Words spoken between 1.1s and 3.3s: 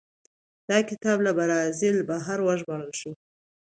له برازیل بهر وژباړل شو.